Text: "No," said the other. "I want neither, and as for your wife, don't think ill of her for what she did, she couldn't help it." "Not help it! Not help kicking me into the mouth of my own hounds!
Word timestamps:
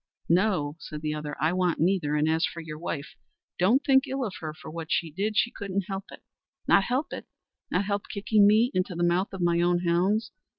"No," 0.29 0.77
said 0.79 1.03
the 1.03 1.13
other. 1.13 1.35
"I 1.39 1.53
want 1.53 1.79
neither, 1.79 2.15
and 2.15 2.27
as 2.27 2.43
for 2.43 2.59
your 2.59 2.79
wife, 2.79 3.13
don't 3.59 3.83
think 3.85 4.07
ill 4.07 4.25
of 4.25 4.33
her 4.39 4.51
for 4.51 4.71
what 4.71 4.91
she 4.91 5.11
did, 5.11 5.37
she 5.37 5.51
couldn't 5.51 5.83
help 5.89 6.05
it." 6.09 6.23
"Not 6.67 6.85
help 6.85 7.13
it! 7.13 7.27
Not 7.69 7.85
help 7.85 8.09
kicking 8.11 8.47
me 8.47 8.71
into 8.73 8.95
the 8.95 9.03
mouth 9.03 9.31
of 9.31 9.41
my 9.41 9.61
own 9.61 9.81
hounds! 9.81 10.31